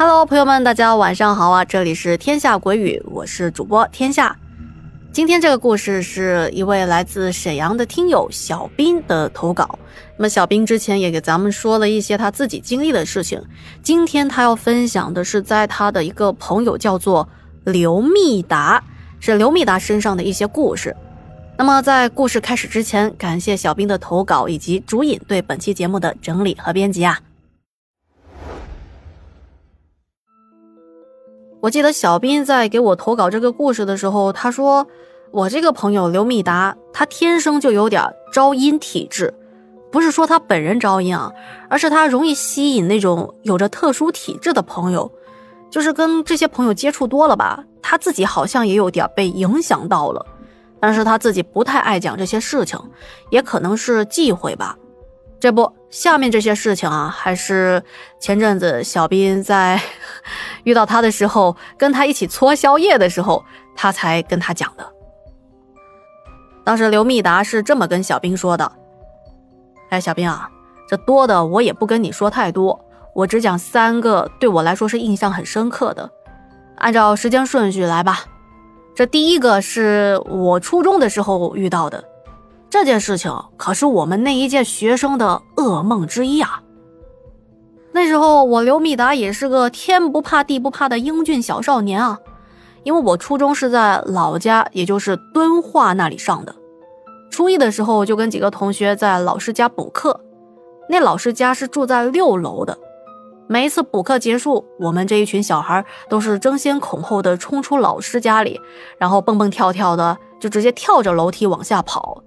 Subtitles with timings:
[0.00, 1.64] Hello，朋友们，大家晚上好啊！
[1.64, 4.36] 这里是天下鬼语，我是主播天下。
[5.10, 9.76] 今天这个故事是一位来自沈阳的听友小兵的投稿。
[10.16, 13.42] 那么小兵之前也给咱们说了一些他自己经历的事情，
[13.82, 17.28] 今天他要分享的是在他的一个朋友叫做
[17.64, 18.80] 刘密达，
[19.18, 20.96] 是刘密达身上的一些故事。
[21.56, 27.18] 那么在故事开始之前，感谢小兵的投稿以及主引对本期节目的整理和编辑啊。
[31.60, 34.86] 我记得小斌在给我投稿这个故事的时候，他说
[35.30, 39.34] 我这个朋友刘密达，他天生就有点招阴体质，
[39.90, 41.32] 不是说他本人招阴啊，
[41.68, 45.10] 而是他容易吸引那种有着特殊体质的朋友，
[45.68, 50.24] 就是跟这些朋友接触多了吧，他自己好像也有点被影响到了，
[50.78, 52.78] 但是他自己不太爱讲这些事情，
[53.30, 54.76] 也可能是忌讳吧。
[55.40, 57.82] 这不，下面这些事情啊，还是
[58.20, 59.80] 前阵子小斌在
[60.68, 63.42] 遇到他的时候，跟他一起搓宵夜的时候，
[63.74, 64.86] 他才跟他讲的。
[66.62, 68.70] 当时刘密达是这么跟小兵说的
[69.88, 70.50] ：“哎，小兵啊，
[70.86, 72.78] 这多的我也不跟你说太多，
[73.14, 76.10] 我只讲三个对我来说是印象很深刻的，
[76.76, 78.26] 按照时间顺序来吧。
[78.94, 82.04] 这第一个是我初中的时候遇到的。”
[82.68, 86.62] 这件事情可是我们那一届学生的噩梦之一啊！
[87.98, 92.16] 那时候我刘密达也是个天不怕地不怕的英俊小少年啊，
[92.84, 96.54] 因为我初中是在老家，也就是敦化那里上的。
[97.28, 100.20] 初一的时候就跟几个同学在老师家补课，
[100.88, 102.78] 那老师家是住在六楼的。
[103.48, 108.60] 每一次补课结束，我们这一群小孩都是争先恐后的冲出老师家里，
[108.96, 112.22] 然后蹦蹦跳跳的就直接跳着楼梯往下跑。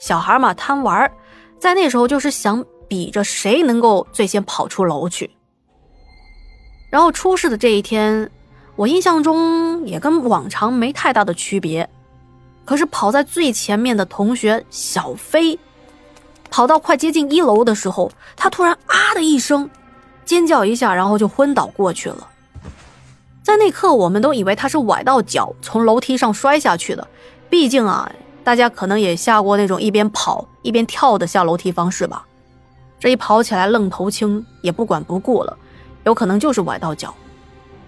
[0.00, 1.08] 小孩嘛，贪玩，
[1.56, 5.30] 在那时候就是想比着谁能够最先跑出楼去。
[6.90, 8.30] 然后出事的这一天，
[8.74, 11.88] 我印象中也跟往常没太大的区别。
[12.64, 15.58] 可是跑在最前面的同学小飞，
[16.50, 19.68] 跑到快接近一楼的时候，他突然啊的一声
[20.24, 22.28] 尖叫一下，然后就昏倒过去了。
[23.42, 27.06] 在那刻，我们都以为他是崴到脚，从楼梯上摔下去的。
[27.48, 28.10] 毕竟啊。
[28.44, 32.26] 大家可能也下过那种一边跑一边跳的下楼梯方式吧？
[32.98, 35.56] 这一跑起来愣头青，也不管不顾了，
[36.04, 37.14] 有可能就是崴到脚。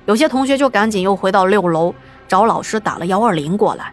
[0.07, 1.95] 有些同学就赶紧又回到六楼
[2.27, 3.93] 找老师打了幺二零过来。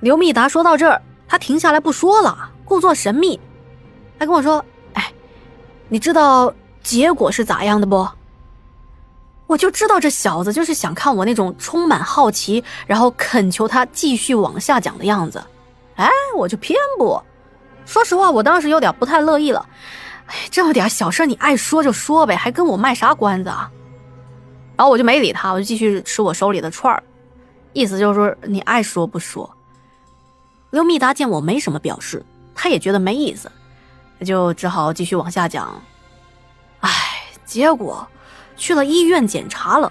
[0.00, 3.38] 刘密达说到这儿，他停下来不说了，故作神秘，
[4.18, 5.12] 他跟我说：“哎，
[5.88, 8.08] 你知道结果是咋样的不？”
[9.46, 15.42] 我就知道这小子就是想看我那种充满好奇，然后恳求他继续往下讲的样子。
[15.96, 17.20] 哎，我就偏不。
[17.86, 19.66] 说实话，我当时有点不太乐意了。
[20.26, 23.70] 哎，这么点小事你爱说就说呗，还跟我卖啥关子啊？
[24.76, 27.02] 然后我就没理他，我就继续吃我手里的串儿，
[27.72, 29.48] 意思就是说你爱说不说。
[30.70, 32.24] 刘密达见我没什么表示，
[32.54, 33.50] 他也觉得没意思，
[34.24, 35.82] 就只好继续往下讲。
[36.80, 36.90] 哎，
[37.44, 38.06] 结果。
[38.56, 39.90] 去了医院检查了，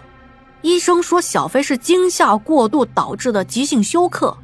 [0.61, 4.37] 医生说小飞是惊吓过度导致的急性休克。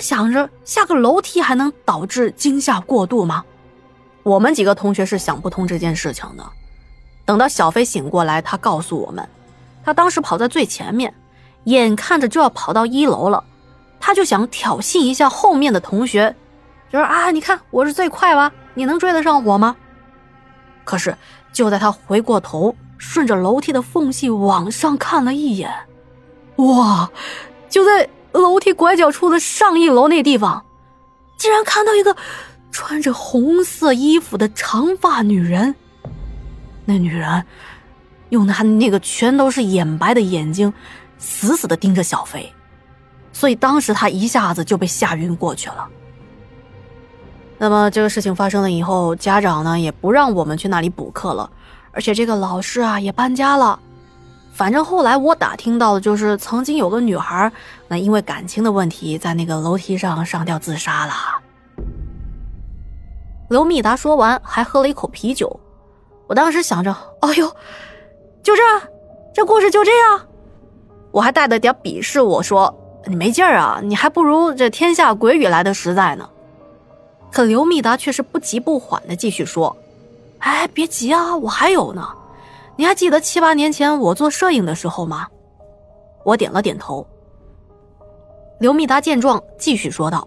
[0.00, 3.44] 想着下个楼梯还能导致惊吓过度吗？
[4.22, 6.44] 我们几个同学是想不通这件事情的。
[7.24, 9.28] 等到小飞醒过来，他告诉我们，
[9.84, 11.14] 他当时跑在最前面，
[11.64, 13.44] 眼看着就要跑到一楼了，
[14.00, 16.34] 他就想挑衅一下后面的同学，
[16.90, 19.76] 就说啊，你看我是最快吧，你能追得上我吗？
[20.84, 21.16] 可是
[21.52, 22.74] 就在他回过头。
[23.02, 25.72] 顺着楼梯的缝隙往上看了一眼，
[26.56, 27.10] 哇！
[27.66, 30.64] 就在楼梯拐角处的上一楼那地方，
[31.36, 32.16] 竟然看到一个
[32.70, 35.74] 穿着红色衣服的长发女人。
[36.84, 37.44] 那女人
[38.30, 40.72] 用她那个全都是眼白的眼睛，
[41.18, 42.52] 死死的盯着小飞，
[43.32, 45.88] 所以当时他一下子就被吓晕过去了。
[47.58, 51.50] 那么这个事情发生了以后，家长呢也不让我们去那里补课了。
[51.92, 53.78] 而且这个老师啊也搬家了，
[54.60, 57.50] 反正后来我打听到的就是，曾经有个女孩，
[57.88, 61.14] 那因为感情的问题，在那个楼梯上上吊自杀了。
[63.48, 65.58] 刘密达说完，还喝了一口啤酒。
[66.26, 67.50] 我当时想着，哎呦，
[68.42, 68.62] 就这，
[69.32, 70.26] 这故事就这样。
[71.10, 76.28] 我还带着点鄙视，我说你没劲儿啊，你还不如这天下鬼语来的实在呢。
[77.32, 79.74] 可刘密达却是不急不缓的继续说。
[80.40, 82.06] 哎，别急啊，我还有呢。
[82.80, 85.28] 你还记得七八年前我做摄影的时候吗？
[86.24, 87.06] 我点了点头。
[88.58, 90.26] 刘密达见状，继续说道：“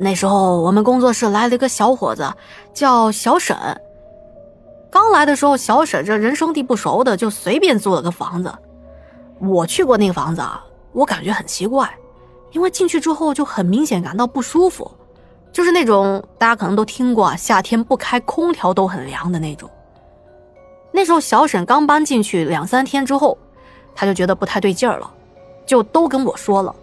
[0.00, 2.26] 那时候我们工作室来了一个小伙子，
[2.72, 3.54] 叫小沈。
[4.90, 8.50] 刚来的时候，小沈这人生地不熟的，就随便租了个房子。
[9.38, 11.94] 我去过那个房子啊，我感觉很奇怪，
[12.52, 14.90] 因为进去之后就很明显感到不舒服，
[15.52, 19.68] 就是那种大家可能都听过，夏天不开空调都很凉的那种。
[20.96, 23.36] 那时候小沈刚搬进去两三天之后，
[23.94, 25.10] 他就觉得不太对劲儿了，
[25.66, 26.74] 就都跟我说了。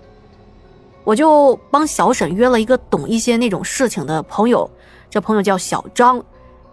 [1.04, 4.70] 我就帮小沈约了一个懂一些那种事情的朋友，
[5.10, 6.24] 这朋友叫小张，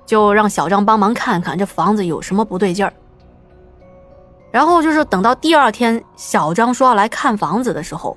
[0.05, 2.93] 就让小张帮忙看看这房子有什么不对劲儿。
[4.51, 8.15] 然后就是等到第二天，小张说要来看房子的时候，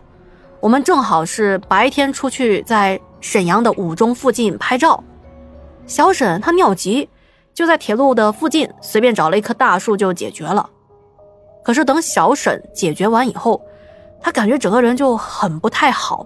[0.60, 5.02] 我们正好是白天出去在沈阳的五中附近拍照。
[5.88, 7.08] 小沈他尿急，
[7.54, 10.70] 就在铁路的附近随便找了一棵大树就解决了。
[11.64, 13.62] 可是等小沈解决完以后，
[14.22, 16.26] 他感觉整个人就很不太好，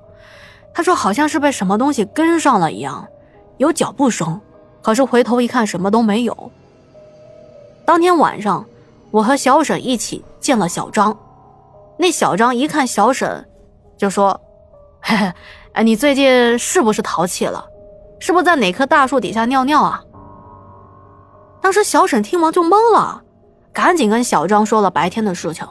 [0.74, 3.07] 他说好像是被什么东西跟上了一样，
[3.57, 4.39] 有脚步声，
[4.81, 6.51] 可是回头一看什么都没有。
[7.85, 8.65] 当天晚上，
[9.12, 11.18] 我和小沈一起见了小张，
[11.97, 13.47] 那小张一看小沈，
[13.97, 14.39] 就说
[15.01, 15.31] ：“嘿嘿，
[15.73, 17.63] 哎，你最近是不是淘气了？
[18.19, 20.03] 是不是在哪棵大树底下尿尿啊？”
[21.68, 23.22] 当时小沈听完就懵了，
[23.74, 25.68] 赶紧跟小张说了白天的事情。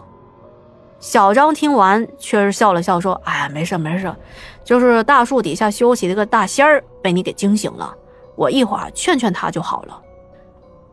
[1.00, 4.14] 小张听完，却是笑了笑，说：“哎呀，没事没事，
[4.62, 7.94] 就是大树底下休息的个大仙儿被你给惊醒了，
[8.34, 9.98] 我一会儿劝劝他就好了。”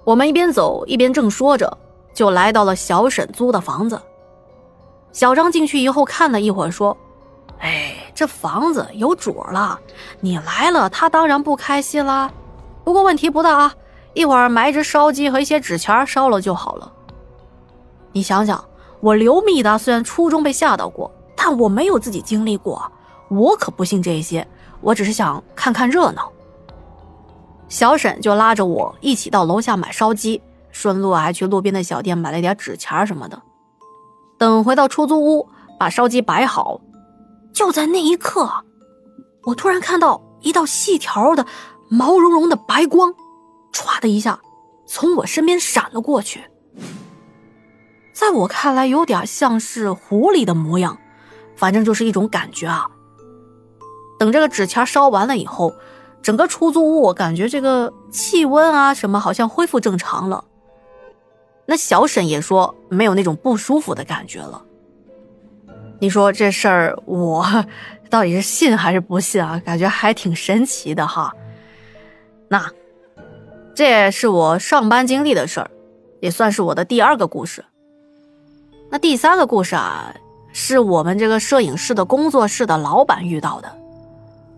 [0.06, 1.78] 我们一边走一边正说着，
[2.14, 4.02] 就来到了小沈租的房子。
[5.12, 6.96] 小张进去以后看了一会儿，说
[7.60, 9.78] ：“哎，这房子有主了，
[10.22, 12.32] 你来了，他当然不开心啦。
[12.86, 13.74] 不过问题不大啊，
[14.14, 16.92] 一会儿埋只烧鸡和一些纸钱烧了就好了。
[18.12, 18.64] 你想想。”
[19.04, 22.90] 我刘密达虽然初中被吓到过，但我没有自己经历过，
[23.28, 24.48] 我可不信这些。
[24.80, 26.32] 我只是想看看热闹。
[27.68, 33.42] 小沈就拉着我一起到楼下买烧鸡，顺路还去路边的小店买了点纸钱什么的。
[34.38, 36.80] 等回到出租屋，把烧鸡摆好，
[37.52, 38.50] 就在那一刻，
[39.44, 41.46] 我突然看到一道细条的
[41.90, 43.14] 毛茸茸的白光，
[43.74, 44.40] 唰的一下
[44.86, 46.46] 从我身边闪了过去。
[48.14, 51.00] 在我看来，有点像是狐狸的模样，
[51.56, 52.88] 反正就是一种感觉啊。
[54.20, 55.74] 等这个纸钱烧完了以后，
[56.22, 60.46] 整个出租屋我感觉这个气温啊什么好像恢复正常了。
[61.66, 64.64] 那小沈也说没有那种不舒服的感觉了。
[66.00, 67.66] 你说这事儿我
[68.10, 69.62] 到底是信还是不信啊？
[69.66, 71.34] 感觉还挺神奇的哈。
[72.48, 72.70] 那
[73.76, 75.72] 这也是我上班经历的事儿，
[76.20, 77.66] 也算是我的第二个故事。
[78.92, 80.14] 那第三个故事啊，
[80.52, 83.72] 是我们这个摄影室的工作室的老板遇到的。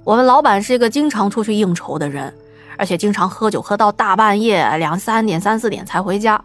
[0.04, 2.34] 我们老板是一个经常出去应酬的人，
[2.78, 6.44] 而且经常喝酒喝到大半夜两三点、三四点才回家。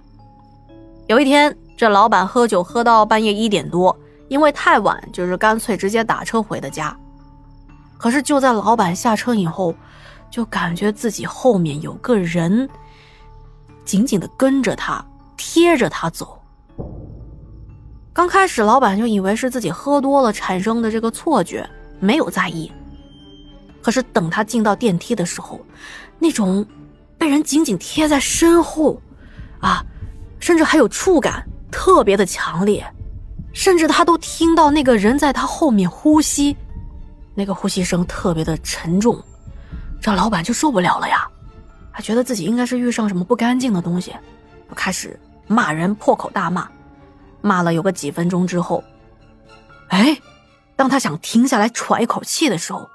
[1.08, 3.94] 有一天，这老板喝酒喝到半夜一点多，
[4.28, 6.96] 因为太晚，就是干脆直接打车回的家。
[7.99, 9.75] 可是就在老板下车以后，
[10.30, 12.68] 就感觉自己后面有个人
[13.84, 15.04] 紧紧的跟着他，
[15.36, 16.40] 贴着他走。
[18.12, 21.68] 刚开始，老板就以为是自己喝多了产生的这个错觉，
[21.98, 22.70] 没有在意。
[23.82, 25.60] 可是等他进到电梯的时候，
[26.18, 26.66] 那种
[27.16, 29.00] 被人紧紧贴在身后，
[29.60, 29.84] 啊，
[30.38, 32.84] 甚至还有触感，特别的强烈，
[33.52, 36.54] 甚至他都听到那个人在他后面呼吸，
[37.34, 39.18] 那个呼吸声特别的沉重，
[40.00, 41.28] 这老板就受不了了呀，
[41.92, 44.12] 他觉得自己应该是遇上什么不干净的东西，
[44.69, 46.69] 就开始骂人，破口大骂。
[47.42, 48.85] 骂了有个几分钟之后，
[49.88, 50.19] 哎，
[50.76, 52.88] 当他想停下来喘一口气的时候，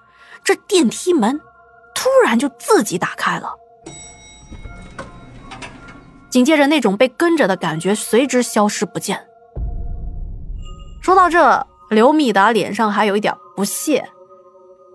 [0.44, 1.42] 这电梯门
[1.96, 3.56] 突然就自己打开了，
[6.30, 9.26] 紧接着那种被跟着的感觉随之消失不见。
[11.02, 14.08] 说到这，刘密达脸上还有一点不屑，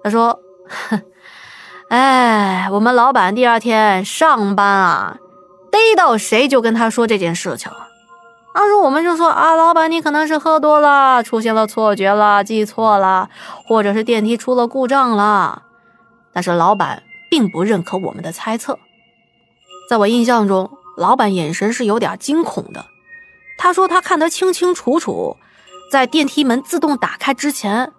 [0.05, 0.41] 他说
[0.89, 1.03] ：“哼，
[1.91, 5.17] 哎，我们老板第二天上班啊，
[5.73, 7.69] 逮到谁就跟他说这件事情。”
[8.55, 13.29] 当时我们就说啊，老板，你可能是喝多了，出现了错觉了，记错了，
[13.67, 15.63] 或者是电梯出了故障了。
[16.33, 18.79] 但是老板并不认可我们的猜测。
[19.89, 22.87] 在我印象中，老板眼神是有点惊恐的。
[23.59, 25.37] 他说他看得清清楚楚，
[25.91, 27.93] 在电梯门自动打开之前，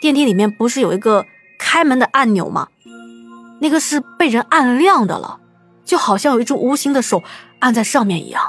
[0.00, 1.26] 电梯里面不是有一个
[1.58, 2.68] 开门的按钮吗？
[3.60, 5.38] 那个是被人按亮的了，
[5.84, 7.22] 就好像有一只无形的手
[7.60, 8.42] 按在上面一样。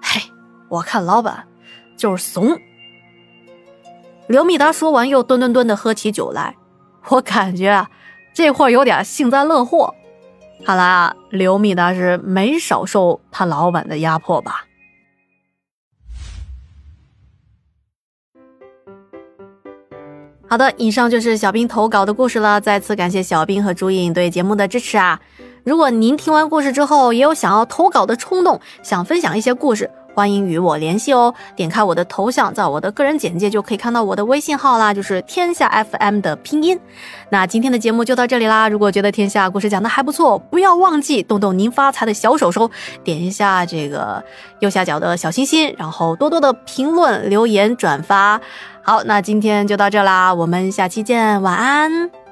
[0.00, 0.22] 嘿
[0.68, 1.46] 我看老板
[1.96, 2.58] 就是怂。
[4.26, 6.56] 刘密达说完，又吨吨吨的喝起酒来。
[7.08, 7.90] 我感觉啊，
[8.32, 9.94] 这会儿有点幸灾乐祸。
[10.64, 14.64] 看来啊，刘密达是没少受他老板的压迫吧。
[20.54, 22.60] 好的，以上就是小兵投稿的故事了。
[22.60, 25.18] 再次感谢小兵和朱颖对节目的支持啊！
[25.64, 29.90] 如果您听完故事之后也有想要投稿的冲动，想分享一些故事。
[30.14, 31.34] 欢迎与我联系哦！
[31.56, 36.78] 点开我的头像，在我的个人简介就可以看到我的微信号啦，就是天下 FM 的拼音。
[37.30, 38.68] 那今天的节目就到这里啦！
[38.68, 42.70] 如果觉得天下故事讲的还不错，不要忘记动动您发财的小手手，
[43.02, 44.22] 点一下这个
[44.60, 48.40] 右下角的小心心，然后多多的评论、留言、转发。
[48.82, 52.23] 好，那今天就到这啦，我们下期见，晚安。